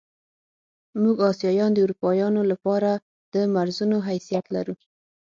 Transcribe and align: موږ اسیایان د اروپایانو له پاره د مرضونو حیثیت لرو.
موږ 1.01 1.17
اسیایان 1.31 1.71
د 1.73 1.77
اروپایانو 1.85 2.41
له 2.51 2.55
پاره 2.63 2.93
د 3.33 3.35
مرضونو 3.55 3.97
حیثیت 4.07 4.45
لرو. 4.55 4.75